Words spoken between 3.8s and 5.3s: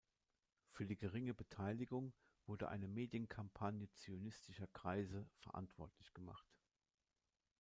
„zionistischer Kreise“